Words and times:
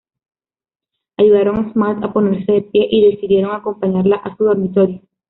Ayudaron 1.17 1.57
a 1.67 1.73
Smart 1.73 2.03
a 2.03 2.11
ponerse 2.11 2.51
de 2.51 2.61
pie 2.63 2.87
y 2.89 3.11
decidieron 3.11 3.51
acompañarla 3.53 4.15
a 4.15 4.35
su 4.35 4.45
dormitorio. 4.45 4.99